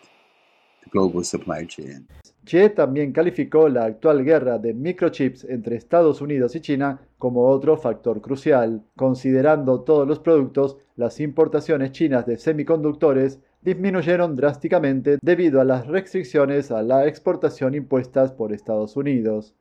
global 0.92 1.24
supply 1.24 1.66
chain. 1.66 2.06
Che 2.44 2.70
también 2.70 3.12
calificó 3.12 3.68
la 3.68 3.84
actual 3.84 4.24
guerra 4.24 4.58
de 4.58 4.74
microchips 4.74 5.44
entre 5.44 5.76
Estados 5.76 6.20
Unidos 6.20 6.56
y 6.56 6.60
China 6.60 7.00
como 7.18 7.46
otro 7.46 7.76
factor 7.76 8.20
crucial. 8.20 8.82
Considerando 8.96 9.82
todos 9.82 10.08
los 10.08 10.18
productos, 10.20 10.78
las 10.96 11.20
importaciones 11.20 11.92
chinas 11.92 12.26
de 12.26 12.38
semiconductores 12.38 13.40
disminuyeron 13.62 14.36
drásticamente 14.36 15.18
debido 15.22 15.60
a 15.60 15.64
las 15.64 15.86
restricciones 15.86 16.70
a 16.70 16.82
la 16.82 17.06
exportación 17.06 17.74
impuestas 17.74 18.32
por 18.32 18.52
Estados 18.52 18.96
Unidos. 18.96 19.54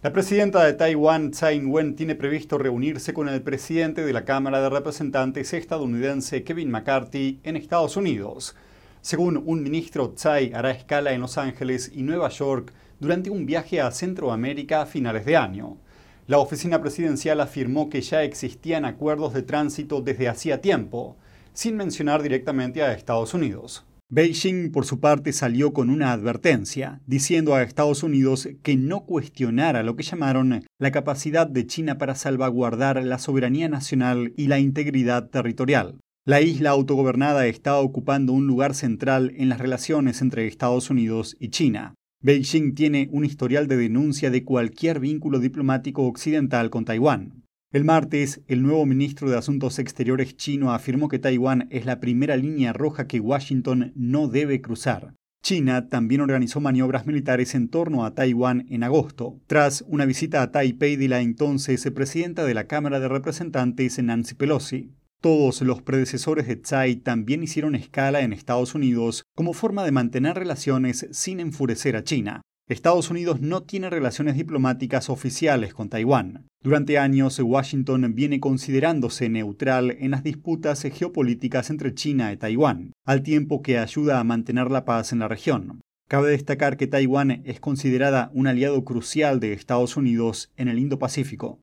La 0.00 0.12
presidenta 0.12 0.64
de 0.64 0.74
Taiwán, 0.74 1.32
Tsai 1.32 1.56
Ing-wen, 1.56 1.96
tiene 1.96 2.14
previsto 2.14 2.56
reunirse 2.56 3.12
con 3.12 3.28
el 3.28 3.42
presidente 3.42 4.04
de 4.04 4.12
la 4.12 4.24
Cámara 4.24 4.60
de 4.60 4.70
Representantes 4.70 5.52
estadounidense, 5.52 6.44
Kevin 6.44 6.70
McCarthy, 6.70 7.40
en 7.42 7.56
Estados 7.56 7.96
Unidos. 7.96 8.54
Según 9.00 9.42
un 9.46 9.62
ministro, 9.62 10.10
Tsai 10.10 10.52
hará 10.52 10.70
escala 10.70 11.12
en 11.12 11.20
Los 11.20 11.38
Ángeles 11.38 11.90
y 11.94 12.02
Nueva 12.02 12.28
York 12.28 12.72
durante 13.00 13.30
un 13.30 13.46
viaje 13.46 13.80
a 13.80 13.90
Centroamérica 13.90 14.82
a 14.82 14.86
finales 14.86 15.24
de 15.24 15.36
año. 15.36 15.78
La 16.26 16.38
oficina 16.38 16.80
presidencial 16.80 17.40
afirmó 17.40 17.88
que 17.88 18.02
ya 18.02 18.22
existían 18.22 18.84
acuerdos 18.84 19.32
de 19.32 19.42
tránsito 19.42 20.02
desde 20.02 20.28
hacía 20.28 20.60
tiempo, 20.60 21.16
sin 21.54 21.76
mencionar 21.76 22.22
directamente 22.22 22.82
a 22.82 22.92
Estados 22.92 23.34
Unidos. 23.34 23.84
Beijing, 24.10 24.70
por 24.72 24.86
su 24.86 25.00
parte, 25.00 25.34
salió 25.34 25.74
con 25.74 25.90
una 25.90 26.12
advertencia, 26.12 27.00
diciendo 27.06 27.54
a 27.54 27.62
Estados 27.62 28.02
Unidos 28.02 28.48
que 28.62 28.76
no 28.76 29.04
cuestionara 29.04 29.82
lo 29.82 29.96
que 29.96 30.02
llamaron 30.02 30.64
la 30.78 30.90
capacidad 30.92 31.46
de 31.46 31.66
China 31.66 31.98
para 31.98 32.14
salvaguardar 32.14 33.02
la 33.04 33.18
soberanía 33.18 33.68
nacional 33.68 34.32
y 34.36 34.46
la 34.46 34.60
integridad 34.60 35.28
territorial. 35.28 35.96
La 36.28 36.42
isla 36.42 36.68
autogobernada 36.68 37.46
está 37.46 37.78
ocupando 37.78 38.34
un 38.34 38.46
lugar 38.46 38.74
central 38.74 39.32
en 39.38 39.48
las 39.48 39.60
relaciones 39.60 40.20
entre 40.20 40.46
Estados 40.46 40.90
Unidos 40.90 41.34
y 41.40 41.48
China. 41.48 41.94
Beijing 42.20 42.74
tiene 42.74 43.08
un 43.12 43.24
historial 43.24 43.66
de 43.66 43.78
denuncia 43.78 44.30
de 44.30 44.44
cualquier 44.44 45.00
vínculo 45.00 45.38
diplomático 45.38 46.02
occidental 46.02 46.68
con 46.68 46.84
Taiwán. 46.84 47.44
El 47.72 47.86
martes, 47.86 48.42
el 48.46 48.62
nuevo 48.62 48.84
ministro 48.84 49.30
de 49.30 49.38
Asuntos 49.38 49.78
Exteriores 49.78 50.36
chino 50.36 50.74
afirmó 50.74 51.08
que 51.08 51.18
Taiwán 51.18 51.66
es 51.70 51.86
la 51.86 51.98
primera 51.98 52.36
línea 52.36 52.74
roja 52.74 53.06
que 53.06 53.20
Washington 53.20 53.92
no 53.96 54.28
debe 54.28 54.60
cruzar. 54.60 55.14
China 55.42 55.88
también 55.88 56.20
organizó 56.20 56.60
maniobras 56.60 57.06
militares 57.06 57.54
en 57.54 57.68
torno 57.68 58.04
a 58.04 58.14
Taiwán 58.14 58.66
en 58.68 58.82
agosto, 58.82 59.40
tras 59.46 59.82
una 59.88 60.04
visita 60.04 60.42
a 60.42 60.52
Taipei 60.52 60.96
de 60.96 61.08
la 61.08 61.22
entonces 61.22 61.90
presidenta 61.90 62.44
de 62.44 62.52
la 62.52 62.66
Cámara 62.66 63.00
de 63.00 63.08
Representantes 63.08 64.02
Nancy 64.02 64.34
Pelosi. 64.34 64.92
Todos 65.20 65.62
los 65.62 65.82
predecesores 65.82 66.46
de 66.46 66.54
Tsai 66.54 66.94
también 66.94 67.42
hicieron 67.42 67.74
escala 67.74 68.20
en 68.20 68.32
Estados 68.32 68.76
Unidos 68.76 69.24
como 69.34 69.52
forma 69.52 69.84
de 69.84 69.90
mantener 69.90 70.36
relaciones 70.36 71.08
sin 71.10 71.40
enfurecer 71.40 71.96
a 71.96 72.04
China. 72.04 72.42
Estados 72.68 73.10
Unidos 73.10 73.40
no 73.40 73.64
tiene 73.64 73.90
relaciones 73.90 74.36
diplomáticas 74.36 75.10
oficiales 75.10 75.74
con 75.74 75.88
Taiwán. 75.88 76.46
Durante 76.62 76.98
años, 76.98 77.40
Washington 77.40 78.14
viene 78.14 78.38
considerándose 78.38 79.28
neutral 79.28 79.96
en 79.98 80.12
las 80.12 80.22
disputas 80.22 80.82
geopolíticas 80.82 81.70
entre 81.70 81.94
China 81.94 82.32
y 82.32 82.36
Taiwán, 82.36 82.92
al 83.04 83.22
tiempo 83.22 83.60
que 83.62 83.78
ayuda 83.78 84.20
a 84.20 84.24
mantener 84.24 84.70
la 84.70 84.84
paz 84.84 85.12
en 85.12 85.18
la 85.18 85.28
región. 85.28 85.80
Cabe 86.08 86.30
destacar 86.30 86.76
que 86.76 86.86
Taiwán 86.86 87.42
es 87.44 87.58
considerada 87.58 88.30
un 88.34 88.46
aliado 88.46 88.84
crucial 88.84 89.40
de 89.40 89.52
Estados 89.52 89.96
Unidos 89.96 90.52
en 90.56 90.68
el 90.68 90.78
Indo-Pacífico. 90.78 91.58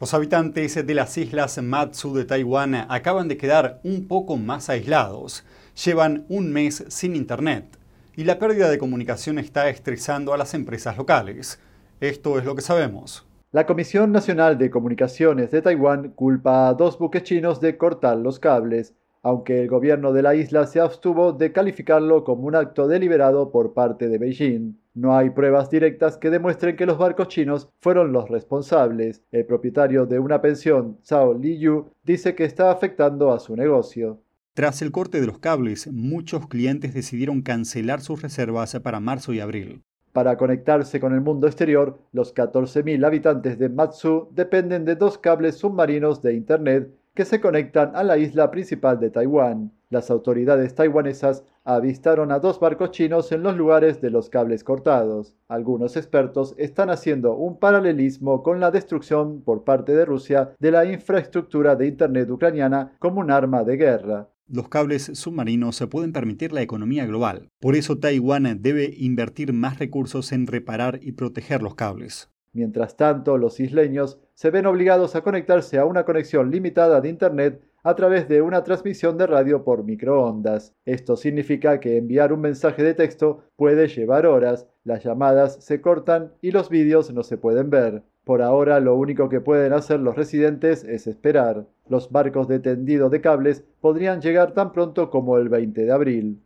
Los 0.00 0.14
habitantes 0.14 0.86
de 0.86 0.94
las 0.94 1.18
islas 1.18 1.60
Matsu 1.60 2.14
de 2.14 2.24
Taiwán 2.24 2.86
acaban 2.88 3.26
de 3.26 3.36
quedar 3.36 3.80
un 3.82 4.06
poco 4.06 4.36
más 4.36 4.70
aislados. 4.70 5.44
Llevan 5.84 6.24
un 6.28 6.52
mes 6.52 6.84
sin 6.86 7.16
internet 7.16 7.76
y 8.14 8.22
la 8.22 8.38
pérdida 8.38 8.70
de 8.70 8.78
comunicación 8.78 9.40
está 9.40 9.68
estresando 9.68 10.32
a 10.32 10.36
las 10.36 10.54
empresas 10.54 10.96
locales. 10.96 11.58
Esto 12.00 12.38
es 12.38 12.44
lo 12.44 12.54
que 12.54 12.62
sabemos. 12.62 13.26
La 13.50 13.66
Comisión 13.66 14.12
Nacional 14.12 14.56
de 14.56 14.70
Comunicaciones 14.70 15.50
de 15.50 15.62
Taiwán 15.62 16.10
culpa 16.10 16.68
a 16.68 16.74
dos 16.74 16.96
buques 16.96 17.24
chinos 17.24 17.60
de 17.60 17.76
cortar 17.76 18.18
los 18.18 18.38
cables, 18.38 18.94
aunque 19.28 19.60
el 19.60 19.68
gobierno 19.68 20.14
de 20.14 20.22
la 20.22 20.34
isla 20.34 20.66
se 20.66 20.80
abstuvo 20.80 21.32
de 21.32 21.52
calificarlo 21.52 22.24
como 22.24 22.46
un 22.46 22.54
acto 22.54 22.88
deliberado 22.88 23.50
por 23.50 23.74
parte 23.74 24.08
de 24.08 24.16
Beijing. 24.16 24.72
No 24.94 25.14
hay 25.14 25.28
pruebas 25.28 25.68
directas 25.68 26.16
que 26.16 26.30
demuestren 26.30 26.76
que 26.76 26.86
los 26.86 26.96
barcos 26.96 27.28
chinos 27.28 27.68
fueron 27.78 28.10
los 28.10 28.30
responsables. 28.30 29.22
El 29.30 29.44
propietario 29.44 30.06
de 30.06 30.18
una 30.18 30.40
pensión, 30.40 30.96
Zhao 31.04 31.34
Liyu, 31.34 31.90
dice 32.04 32.34
que 32.34 32.44
está 32.44 32.70
afectando 32.70 33.30
a 33.30 33.38
su 33.38 33.54
negocio. 33.54 34.18
Tras 34.54 34.80
el 34.80 34.92
corte 34.92 35.20
de 35.20 35.26
los 35.26 35.38
cables, 35.38 35.92
muchos 35.92 36.48
clientes 36.48 36.94
decidieron 36.94 37.42
cancelar 37.42 38.00
sus 38.00 38.22
reservas 38.22 38.80
para 38.80 38.98
marzo 38.98 39.34
y 39.34 39.40
abril. 39.40 39.82
Para 40.14 40.38
conectarse 40.38 41.00
con 41.00 41.12
el 41.12 41.20
mundo 41.20 41.46
exterior, 41.46 41.98
los 42.12 42.34
14.000 42.34 43.04
habitantes 43.04 43.58
de 43.58 43.68
Matsu 43.68 44.30
dependen 44.34 44.86
de 44.86 44.96
dos 44.96 45.18
cables 45.18 45.56
submarinos 45.56 46.22
de 46.22 46.32
Internet 46.32 46.88
que 47.18 47.24
se 47.24 47.40
conectan 47.40 47.96
a 47.96 48.04
la 48.04 48.16
isla 48.16 48.48
principal 48.52 49.00
de 49.00 49.10
Taiwán. 49.10 49.72
Las 49.90 50.08
autoridades 50.08 50.76
taiwanesas 50.76 51.44
avistaron 51.64 52.30
a 52.30 52.38
dos 52.38 52.60
barcos 52.60 52.92
chinos 52.92 53.32
en 53.32 53.42
los 53.42 53.56
lugares 53.56 54.00
de 54.00 54.10
los 54.10 54.30
cables 54.30 54.62
cortados. 54.62 55.34
Algunos 55.48 55.96
expertos 55.96 56.54
están 56.58 56.90
haciendo 56.90 57.34
un 57.34 57.58
paralelismo 57.58 58.44
con 58.44 58.60
la 58.60 58.70
destrucción 58.70 59.42
por 59.42 59.64
parte 59.64 59.96
de 59.96 60.04
Rusia 60.04 60.54
de 60.60 60.70
la 60.70 60.84
infraestructura 60.84 61.74
de 61.74 61.88
Internet 61.88 62.30
ucraniana 62.30 62.92
como 63.00 63.18
un 63.18 63.32
arma 63.32 63.64
de 63.64 63.76
guerra. 63.76 64.28
Los 64.46 64.68
cables 64.68 65.10
submarinos 65.14 65.74
se 65.74 65.88
pueden 65.88 66.12
permitir 66.12 66.52
la 66.52 66.62
economía 66.62 67.04
global. 67.04 67.48
Por 67.58 67.74
eso 67.74 67.98
Taiwán 67.98 68.62
debe 68.62 68.94
invertir 68.96 69.52
más 69.52 69.80
recursos 69.80 70.30
en 70.30 70.46
reparar 70.46 71.00
y 71.02 71.10
proteger 71.10 71.62
los 71.62 71.74
cables. 71.74 72.30
Mientras 72.52 72.96
tanto, 72.96 73.38
los 73.38 73.58
isleños 73.58 74.20
se 74.38 74.50
ven 74.50 74.66
obligados 74.66 75.16
a 75.16 75.22
conectarse 75.22 75.78
a 75.78 75.84
una 75.84 76.04
conexión 76.04 76.52
limitada 76.52 77.00
de 77.00 77.08
Internet 77.08 77.60
a 77.82 77.96
través 77.96 78.28
de 78.28 78.40
una 78.40 78.62
transmisión 78.62 79.18
de 79.18 79.26
radio 79.26 79.64
por 79.64 79.82
microondas. 79.82 80.76
Esto 80.84 81.16
significa 81.16 81.80
que 81.80 81.96
enviar 81.96 82.32
un 82.32 82.42
mensaje 82.42 82.84
de 82.84 82.94
texto 82.94 83.42
puede 83.56 83.88
llevar 83.88 84.26
horas, 84.26 84.68
las 84.84 85.02
llamadas 85.02 85.56
se 85.64 85.80
cortan 85.80 86.34
y 86.40 86.52
los 86.52 86.68
vídeos 86.70 87.12
no 87.12 87.24
se 87.24 87.36
pueden 87.36 87.68
ver. 87.68 88.04
Por 88.22 88.40
ahora 88.40 88.78
lo 88.78 88.94
único 88.94 89.28
que 89.28 89.40
pueden 89.40 89.72
hacer 89.72 89.98
los 89.98 90.14
residentes 90.14 90.84
es 90.84 91.08
esperar. 91.08 91.66
Los 91.88 92.12
barcos 92.12 92.46
de 92.46 92.60
tendido 92.60 93.10
de 93.10 93.20
cables 93.20 93.64
podrían 93.80 94.20
llegar 94.20 94.54
tan 94.54 94.70
pronto 94.70 95.10
como 95.10 95.36
el 95.38 95.48
20 95.48 95.84
de 95.84 95.90
abril. 95.90 96.40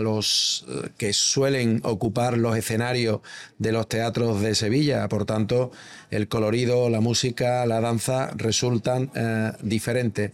los 0.00 0.64
eh, 0.68 0.90
que 0.96 1.12
suelen 1.12 1.80
ocupar 1.84 2.36
los 2.36 2.56
escenarios 2.56 3.20
de 3.58 3.72
los 3.72 3.88
teatros 3.88 4.40
de 4.40 4.54
Sevilla. 4.54 5.08
Por 5.08 5.24
tanto, 5.24 5.70
el 6.10 6.28
colorido, 6.28 6.90
la 6.90 7.00
música, 7.00 7.64
la 7.66 7.80
danza 7.80 8.30
resultan 8.36 9.10
eh, 9.14 9.52
diferentes 9.62 10.32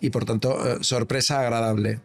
y 0.00 0.10
por 0.10 0.24
tanto, 0.24 0.66
eh, 0.66 0.78
sorpresa 0.80 1.40
agradable. 1.40 2.00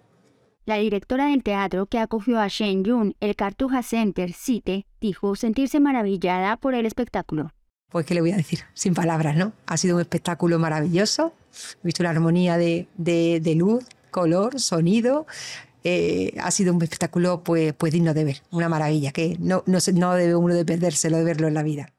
La 0.66 0.78
directora 0.78 1.28
del 1.28 1.42
teatro 1.42 1.88
que 1.88 1.98
acogió 1.98 2.40
a 2.40 2.48
Shen 2.48 2.84
Yun, 2.84 3.16
el 3.20 3.36
Cartuja 3.36 3.82
Center 3.82 4.32
Cite, 4.34 4.86
dijo 5.00 5.36
sentirse 5.36 5.80
maravillada 5.80 6.58
por 6.58 6.76
el 6.76 6.86
espectáculo 6.86 7.52
pues 7.91 8.06
qué 8.06 8.13
le 8.13 8.22
voy 8.22 8.32
a 8.32 8.38
decir, 8.38 8.60
sin 8.74 8.93
palabras, 8.93 9.36
¿no? 9.36 9.52
Ha 9.65 9.76
sido 9.76 9.95
un 9.95 10.02
espectáculo 10.02 10.58
maravilloso, 10.58 11.34
he 11.84 11.88
visto 11.88 12.04
la 12.04 12.12
armonía 12.12 12.58
de, 12.58 12.88
luz, 13.58 13.84
color, 14.12 14.60
sonido, 14.60 15.28
eh, 15.84 16.34
ha 16.41 16.52
sido 16.52 16.74
un 16.74 16.82
espectáculo 16.82 17.44
pues, 17.44 17.74
pues 17.74 17.91
digno 17.94 18.13
de 18.13 18.24
ver, 18.24 18.41
una 18.52 18.70
maravilla, 18.70 19.12
que 19.12 19.38
no, 19.39 19.63
no, 19.65 19.80
no 19.94 20.13
debe 20.13 20.36
uno 20.36 20.54
de 20.54 20.65
perdérselo, 20.65 21.17
de 21.17 21.24
verlo 21.24 21.48
en 21.48 21.54
la 21.54 21.63
vida. 21.63 21.94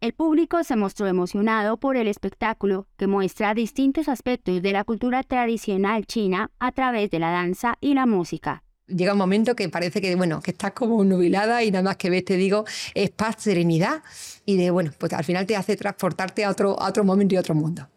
El 0.00 0.14
público 0.14 0.64
se 0.64 0.76
mostró 0.76 1.06
emocionado 1.06 1.76
por 1.76 1.96
el 1.96 2.08
espectáculo, 2.08 2.86
que 2.96 3.06
muestra 3.06 3.52
distintos 3.52 4.08
aspectos 4.08 4.62
de 4.62 4.72
la 4.72 4.84
cultura 4.84 5.22
tradicional 5.22 6.06
china 6.06 6.50
a 6.58 6.72
través 6.72 7.10
de 7.10 7.18
la 7.18 7.30
danza 7.30 7.76
y 7.80 7.94
la 7.94 8.06
música 8.06 8.62
llega 8.94 9.12
un 9.12 9.18
momento 9.18 9.54
que 9.56 9.68
parece 9.68 10.00
que, 10.00 10.14
bueno, 10.16 10.40
que 10.40 10.50
estás 10.50 10.72
como 10.72 11.02
nubilada 11.04 11.62
y 11.62 11.70
nada 11.70 11.82
más 11.82 11.96
que 11.96 12.10
ves, 12.10 12.24
te 12.24 12.36
digo, 12.36 12.64
es 12.94 13.10
paz, 13.10 13.36
serenidad 13.38 14.02
y 14.44 14.56
de, 14.56 14.70
bueno, 14.70 14.92
pues 14.98 15.12
al 15.12 15.24
final 15.24 15.46
te 15.46 15.56
hace 15.56 15.76
transportarte 15.76 16.44
a 16.44 16.50
otro, 16.50 16.80
a 16.80 16.88
otro 16.88 17.04
momento 17.04 17.34
y 17.34 17.38
a 17.38 17.40
otro 17.40 17.54
mundo. 17.54 17.88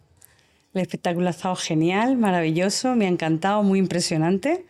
El 0.74 0.82
espectáculo 0.82 1.28
ha 1.28 1.32
estado 1.32 1.56
genial, 1.56 2.18
maravilloso, 2.18 2.96
me 2.96 3.06
ha 3.06 3.10
encantado, 3.10 3.64
muy 3.64 3.80
impresionante, 3.80 4.66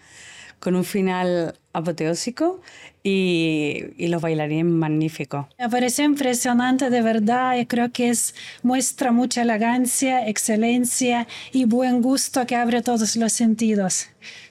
con 0.63 0.75
un 0.75 0.85
final 0.85 1.55
apoteósico 1.73 2.61
y, 3.03 3.83
y, 3.97 4.07
los 4.07 4.21
bailarines 4.21 4.65
magníficos. 4.65 5.47
Me 5.59 5.67
parece 5.67 6.03
impresionante 6.03 6.89
de 6.89 7.01
verdad 7.01 7.57
y 7.57 7.65
creo 7.65 7.91
que 7.91 8.09
es, 8.09 8.33
muestra 8.61 9.11
mucha 9.11 9.41
elegancia, 9.41 10.25
excelencia 10.25 11.27
y 11.51 11.65
buen 11.65 12.01
gusto 12.01 12.45
que 12.47 12.55
abre 12.55 12.81
todos 12.81 13.17
los 13.17 13.33
sentidos. 13.33 14.07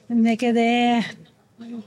Me 0.07 0.37
quedé 0.37 1.03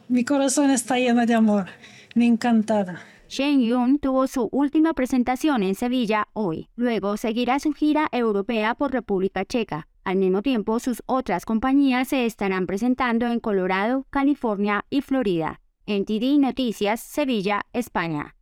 mi 0.09 0.25
corazón 0.25 0.71
está 0.71 0.99
lleno 0.99 1.27
de 1.27 1.35
amor. 1.35 1.67
Me 2.15 2.27
encantada. 2.27 3.03
Shen 3.29 3.61
Yun 3.61 3.99
tuvo 3.99 4.27
su 4.27 4.49
última 4.53 4.95
presentación 4.95 5.63
en 5.63 5.75
Sevilla 5.75 6.29
hoy. 6.33 6.69
Luego 6.77 7.17
seguirá 7.17 7.59
su 7.59 7.73
gira 7.73 8.09
europea 8.13 8.75
por 8.75 8.93
República 8.93 9.45
Checa. 9.45 9.89
Al 10.07 10.19
mismo 10.19 10.41
tiempo, 10.41 10.79
sus 10.79 11.03
otras 11.07 11.45
compañías 11.45 12.07
se 12.07 12.27
estarán 12.27 12.69
presentando 12.69 13.27
en 13.27 13.41
Colorado, 13.41 14.07
California 14.11 14.85
y 14.89 15.01
Florida. 15.01 15.61
En 15.85 16.05
TD 16.05 16.39
Noticias, 16.39 17.01
Sevilla, 17.01 17.67
España. 17.73 18.37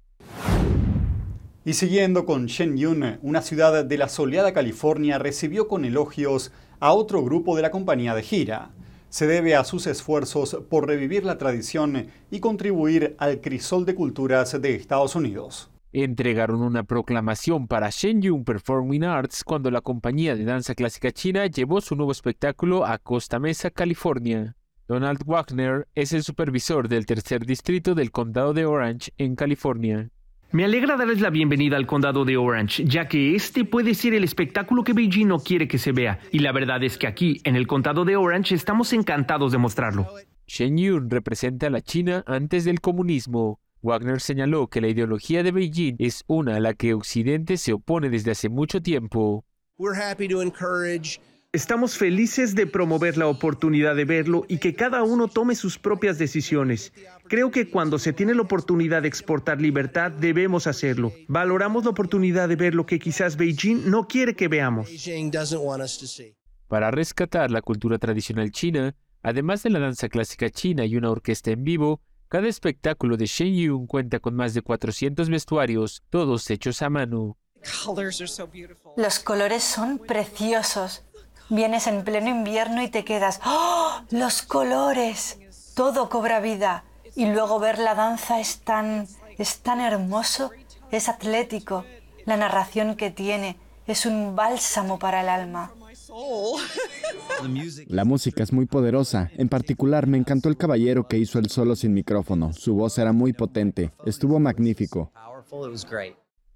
Y 1.65 1.73
siguiendo 1.73 2.27
con 2.27 2.45
Shen 2.45 2.77
Yun, 2.77 3.19
una 3.23 3.41
ciudad 3.41 3.83
de 3.83 3.97
la 3.97 4.11
soleada 4.11 4.53
California 4.53 5.19
recibió 5.19 5.67
con 5.67 5.87
elogios 5.87 6.53
a 6.81 6.93
otro 6.93 7.25
grupo 7.25 7.57
de 7.57 7.63
la 7.63 7.71
compañía 7.71 8.15
de 8.15 8.23
gira 8.23 8.73
se 9.09 9.27
debe 9.27 9.55
a 9.55 9.63
sus 9.63 9.87
esfuerzos 9.87 10.59
por 10.69 10.89
revivir 10.89 11.25
la 11.25 11.39
tradición 11.39 12.09
y 12.33 12.41
contribuir 12.41 13.15
al 13.19 13.41
crisol 13.41 13.87
de 13.87 13.95
culturas 13.95 14.61
de 14.61 14.75
Estados 14.75 15.15
Unidos. 15.15 15.71
Entregaron 15.97 16.61
una 16.61 16.83
proclamación 16.83 17.69
para 17.69 17.89
Shenyun 17.89 18.45
Performing 18.45 19.05
Arts 19.05 19.45
cuando 19.45 19.71
la 19.71 19.81
compañía 19.81 20.35
de 20.35 20.45
danza 20.45 20.75
clásica 20.75 21.13
china 21.13 21.47
llevó 21.47 21.81
su 21.81 21.95
nuevo 21.95 22.11
espectáculo 22.11 22.85
a 22.85 22.99
Costa 22.99 23.39
Mesa, 23.39 23.71
California. 23.71 24.57
Donald 24.89 25.23
Wagner 25.25 25.87
es 25.95 26.13
el 26.13 26.25
supervisor 26.25 26.89
del 26.89 27.07
tercer 27.07 27.47
distrito 27.47 27.95
del 27.95 28.11
condado 28.11 28.53
de 28.55 28.67
Orange 28.67 29.13
en 29.19 29.37
California. 29.37 30.11
Me 30.51 30.65
alegra 30.65 30.97
darles 30.97 31.21
la 31.21 31.31
bienvenida 31.31 31.77
al 31.77 31.87
condado 31.87 32.25
de 32.25 32.39
Orange, 32.39 32.85
ya 32.87 33.07
que 33.07 33.37
este 33.37 33.65
puede 33.65 33.95
ser 33.95 34.15
el 34.15 34.25
espectáculo 34.25 34.83
que 34.83 34.95
Beijing 34.95 35.29
no 35.29 35.39
quiere 35.39 35.69
que 35.69 35.79
se 35.79 35.93
vea. 35.93 36.19
Y 36.33 36.41
la 36.41 36.51
verdad 36.51 36.83
es 36.83 36.99
que 36.99 37.07
aquí, 37.07 37.41
en 37.45 37.55
el 37.55 37.69
condado 37.69 38.05
de 38.05 38.17
Orange, 38.17 38.57
estamos 38.57 38.93
encantados 38.93 39.53
de 39.53 39.59
mostrarlo. 39.59 40.09
Shen 40.49 40.77
Yun 40.77 41.09
representa 41.09 41.69
a 41.69 41.71
la 41.71 41.83
China 41.83 42.25
antes 42.27 42.65
del 42.65 42.81
comunismo. 42.81 43.61
Wagner 43.85 44.19
señaló 44.23 44.69
que 44.69 44.81
la 44.81 44.89
ideología 44.89 45.43
de 45.43 45.53
Beijing 45.53 45.97
es 45.99 46.25
una 46.27 46.57
a 46.57 46.61
la 46.61 46.73
que 46.73 46.95
Occidente 46.95 47.59
se 47.59 47.75
opone 47.75 48.09
desde 48.09 48.31
hace 48.31 48.49
mucho 48.49 48.81
tiempo. 48.81 49.45
Estamos 51.53 51.99
felices 51.99 52.55
de 52.55 52.67
promover 52.67 53.19
la 53.19 53.27
oportunidad 53.27 53.95
de 53.95 54.07
verlo 54.07 54.47
y 54.49 54.57
que 54.57 54.75
cada 54.75 55.03
uno 55.03 55.29
tome 55.29 55.55
sus 55.55 55.79
propias 55.79 56.19
decisiones. 56.19 56.95
Creo 57.29 57.51
que 57.51 57.69
cuando 57.69 57.99
se 57.99 58.15
tiene 58.15 58.35
la 58.35 58.41
oportunidad 58.41 59.03
de 59.03 59.09
exportar 59.09 59.61
libertad, 59.61 60.11
debemos 60.11 60.67
hacerlo. 60.67 61.13
Valoramos 61.29 61.85
la 61.85 61.91
oportunidad 61.91 62.49
de 62.49 62.57
ver 62.57 62.75
lo 62.75 62.87
que 62.87 62.99
quizás 62.99 63.37
Beijing 63.37 63.91
no 63.91 64.09
quiere 64.09 64.35
que 64.35 64.49
veamos. 64.49 64.89
Para 66.69 66.91
rescatar 66.91 67.51
la 67.51 67.61
cultura 67.61 67.99
tradicional 67.99 68.51
china, 68.51 68.97
además 69.23 69.63
de 69.63 69.71
la 69.71 69.79
danza 69.79 70.09
clásica 70.09 70.49
china 70.49 70.87
y 70.87 70.97
una 70.97 71.11
orquesta 71.11 71.51
en 71.51 71.65
vivo, 71.65 72.01
Cada 72.35 72.49
espectáculo 72.49 73.17
de 73.17 73.27
Shenyun 73.27 73.87
cuenta 73.87 74.19
con 74.19 74.35
más 74.35 74.55
de 74.55 74.63
400 74.63 75.31
vestuarios, 75.31 76.03
todos 76.11 76.51
hechos 76.51 76.83
a 76.83 76.91
mano. 76.91 77.37
Los 78.97 79.21
colores 79.21 79.63
son 79.63 80.01
preciosos. 80.01 81.05
Vienes 81.49 81.87
en 81.87 82.03
pleno 82.03 82.31
invierno 82.31 82.83
y 82.83 82.89
te 82.89 83.05
quedas, 83.05 83.41
¡oh! 83.47 84.01
Los 84.11 84.43
colores. 84.43 85.39
Todo 85.77 86.09
cobra 86.09 86.41
vida. 86.41 86.83
Y 87.15 87.27
luego 87.27 87.61
ver 87.61 87.79
la 87.79 87.95
danza 87.95 88.41
es 88.41 88.59
tan, 88.63 89.07
es 89.39 89.61
tan 89.61 89.81
hermoso, 89.81 90.51
es 90.91 91.09
atlético. 91.09 91.85
La 92.25 92.37
narración 92.37 92.97
que 92.97 93.13
tiene 93.13 93.61
es 93.87 94.07
un 94.07 94.35
bálsamo 94.35 94.99
para 94.99 95.21
el 95.21 95.29
alma. 95.29 95.73
La 97.89 98.05
música 98.05 98.43
es 98.43 98.53
muy 98.53 98.67
poderosa. 98.67 99.31
En 99.37 99.49
particular, 99.49 100.07
me 100.07 100.19
encantó 100.19 100.49
el 100.49 100.57
caballero 100.57 101.09
que 101.09 101.19
hizo 101.19 101.39
el 101.39 101.49
solo 101.49 101.77
sin 101.77 101.93
micrófono. 101.93 102.53
Su 102.53 102.75
voz 102.75 102.99
era 102.99 103.13
muy 103.13 103.33
potente. 103.33 103.93
Estuvo 104.07 104.39
magnífico. 104.39 105.13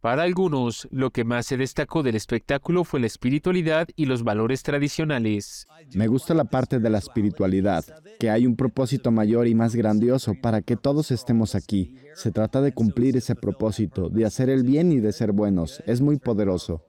Para 0.01 0.23
algunos, 0.23 0.87
lo 0.93 1.11
que 1.11 1.25
más 1.25 1.47
se 1.47 1.57
destacó 1.57 2.05
del 2.05 2.15
espectáculo 2.15 2.85
fue 2.85 3.01
la 3.01 3.09
espiritualidad 3.09 3.89
y 3.97 4.05
los 4.05 4.23
valores 4.23 4.63
tradicionales. 4.63 5.67
Me 5.93 6.07
gusta 6.07 6.35
la 6.35 6.45
parte 6.45 6.79
de 6.79 6.89
la 6.89 6.99
espiritualidad, 6.99 7.85
que 8.21 8.31
hay 8.31 8.47
un 8.47 8.55
propósito 8.55 9.11
mayor 9.11 9.49
y 9.49 9.57
más 9.57 9.75
grandioso 9.75 10.35
para 10.41 10.63
que 10.63 10.77
todos 10.77 11.11
estemos 11.11 11.57
aquí. 11.57 11.97
Se 12.15 12.31
trata 12.31 12.61
de 12.61 12.73
cumplir 12.73 13.17
ese 13.17 13.35
propósito, 13.35 14.09
de 14.09 14.25
hacer 14.25 14.51
el 14.51 14.63
bien 14.63 14.93
y 14.93 15.01
de 15.01 15.13
ser 15.13 15.33
buenos. 15.33 15.83
Es 15.85 16.01
muy 16.01 16.19
poderoso. 16.19 16.85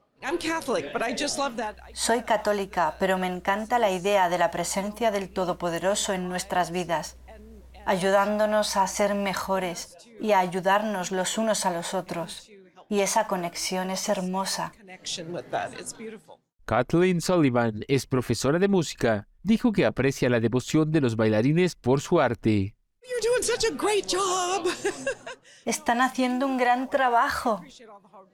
Soy 1.94 2.22
católica, 2.22 2.96
pero 2.98 3.18
me 3.18 3.26
encanta 3.26 3.78
la 3.78 3.90
idea 3.90 4.28
de 4.28 4.38
la 4.38 4.50
presencia 4.50 5.10
del 5.10 5.30
Todopoderoso 5.30 6.12
en 6.12 6.28
nuestras 6.28 6.70
vidas, 6.70 7.16
ayudándonos 7.86 8.76
a 8.76 8.86
ser 8.86 9.14
mejores 9.14 9.96
y 10.20 10.32
a 10.32 10.40
ayudarnos 10.40 11.10
los 11.10 11.38
unos 11.38 11.64
a 11.64 11.70
los 11.70 11.94
otros. 11.94 12.50
Y 12.88 13.00
esa 13.00 13.26
conexión 13.26 13.90
es 13.90 14.08
hermosa. 14.08 14.72
Kathleen 16.64 17.20
Sullivan 17.20 17.84
es 17.88 18.06
profesora 18.06 18.58
de 18.58 18.68
música. 18.68 19.28
Dijo 19.42 19.72
que 19.72 19.86
aprecia 19.86 20.28
la 20.28 20.40
devoción 20.40 20.92
de 20.92 21.00
los 21.00 21.16
bailarines 21.16 21.76
por 21.76 22.00
su 22.00 22.20
arte. 22.20 22.74
Están 25.64 26.00
haciendo 26.00 26.46
un 26.46 26.56
gran 26.58 26.88
trabajo. 26.88 27.60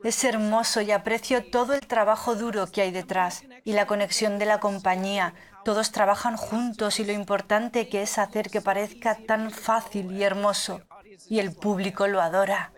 Es 0.05 0.25
hermoso 0.25 0.81
y 0.81 0.91
aprecio 0.91 1.51
todo 1.51 1.75
el 1.75 1.87
trabajo 1.87 2.35
duro 2.35 2.67
que 2.67 2.83
hay 2.83 2.91
detrás 2.91 3.45
y 3.65 3.73
la 3.73 3.87
conexión 3.87 4.39
de 4.39 4.47
la 4.47 4.61
compañía. 4.61 5.35
Todos 5.65 5.91
trabajan 5.91 6.37
juntos 6.37 7.01
y 7.01 7.05
lo 7.05 7.13
importante 7.13 7.89
que 7.89 8.03
es 8.03 8.19
hacer 8.19 8.51
que 8.51 8.61
parezca 8.61 9.17
tan 9.27 9.51
fácil 9.51 10.13
y 10.13 10.23
hermoso. 10.23 10.83
Y 11.29 11.41
el 11.41 11.53
público 11.53 12.07
lo 12.07 12.21
adora. 12.21 12.73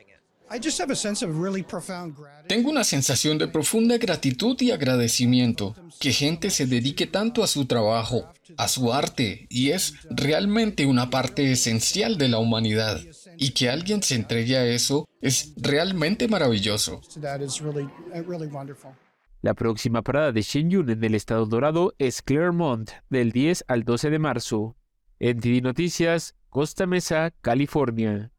Tengo 2.48 2.70
una 2.70 2.84
sensación 2.84 3.38
de 3.38 3.48
profunda 3.48 3.98
gratitud 3.98 4.56
y 4.60 4.70
agradecimiento. 4.70 5.74
Que 6.00 6.12
gente 6.12 6.50
se 6.50 6.66
dedique 6.66 7.06
tanto 7.06 7.42
a 7.42 7.46
su 7.46 7.66
trabajo, 7.66 8.32
a 8.56 8.68
su 8.68 8.92
arte, 8.92 9.46
y 9.50 9.70
es 9.70 9.94
realmente 10.10 10.86
una 10.86 11.10
parte 11.10 11.52
esencial 11.52 12.18
de 12.18 12.28
la 12.28 12.38
humanidad. 12.38 13.00
Y 13.36 13.50
que 13.50 13.68
alguien 13.68 14.02
se 14.02 14.14
entregue 14.14 14.56
a 14.56 14.66
eso 14.66 15.08
es 15.20 15.52
realmente 15.56 16.28
maravilloso. 16.28 17.00
La 19.40 19.54
próxima 19.54 20.02
parada 20.02 20.32
de 20.32 20.42
Shenyun 20.42 20.90
en 20.90 21.04
el 21.04 21.14
estado 21.14 21.46
dorado 21.46 21.94
es 21.98 22.22
Claremont, 22.22 22.90
del 23.08 23.30
10 23.30 23.64
al 23.68 23.84
12 23.84 24.10
de 24.10 24.18
marzo. 24.18 24.76
En 25.20 25.40
Noticias, 25.62 26.34
Costa 26.48 26.86
Mesa, 26.86 27.32
California. 27.40 28.32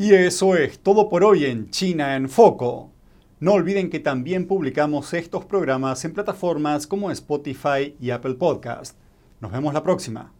Y 0.00 0.14
eso 0.14 0.54
es 0.54 0.78
todo 0.78 1.08
por 1.08 1.24
hoy 1.24 1.44
en 1.44 1.70
China 1.70 2.14
en 2.14 2.28
Foco. 2.28 2.92
No 3.40 3.54
olviden 3.54 3.90
que 3.90 3.98
también 3.98 4.46
publicamos 4.46 5.12
estos 5.12 5.44
programas 5.44 6.04
en 6.04 6.14
plataformas 6.14 6.86
como 6.86 7.10
Spotify 7.10 7.96
y 7.98 8.10
Apple 8.10 8.34
Podcast. 8.34 8.96
Nos 9.40 9.50
vemos 9.50 9.74
la 9.74 9.82
próxima. 9.82 10.37